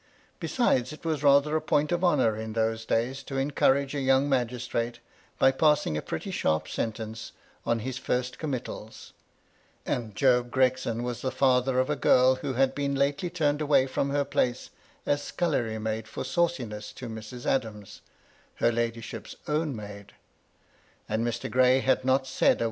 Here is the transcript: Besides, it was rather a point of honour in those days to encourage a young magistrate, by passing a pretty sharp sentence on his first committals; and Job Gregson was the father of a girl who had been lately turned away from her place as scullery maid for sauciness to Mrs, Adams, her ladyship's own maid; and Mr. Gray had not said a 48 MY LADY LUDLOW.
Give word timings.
Besides, 0.39 0.91
it 0.91 1.05
was 1.05 1.21
rather 1.21 1.55
a 1.55 1.61
point 1.61 1.91
of 1.91 2.03
honour 2.03 2.35
in 2.35 2.53
those 2.53 2.85
days 2.85 3.21
to 3.21 3.37
encourage 3.37 3.93
a 3.93 3.99
young 4.01 4.27
magistrate, 4.27 4.97
by 5.37 5.51
passing 5.51 5.95
a 5.95 6.01
pretty 6.01 6.31
sharp 6.31 6.67
sentence 6.67 7.33
on 7.67 7.81
his 7.81 7.99
first 7.99 8.39
committals; 8.39 9.13
and 9.85 10.15
Job 10.15 10.49
Gregson 10.49 11.03
was 11.03 11.21
the 11.21 11.29
father 11.29 11.79
of 11.79 11.87
a 11.87 11.95
girl 11.95 12.33
who 12.37 12.53
had 12.53 12.73
been 12.73 12.95
lately 12.95 13.29
turned 13.29 13.61
away 13.61 13.85
from 13.85 14.09
her 14.09 14.25
place 14.25 14.71
as 15.05 15.21
scullery 15.21 15.77
maid 15.77 16.07
for 16.07 16.23
sauciness 16.25 16.91
to 16.93 17.07
Mrs, 17.07 17.45
Adams, 17.45 18.01
her 18.55 18.71
ladyship's 18.71 19.35
own 19.47 19.75
maid; 19.75 20.13
and 21.07 21.23
Mr. 21.23 21.47
Gray 21.47 21.79
had 21.81 22.03
not 22.03 22.25
said 22.25 22.25
a 22.25 22.25
48 22.25 22.41
MY 22.41 22.47
LADY 22.47 22.53
LUDLOW. 22.53 22.59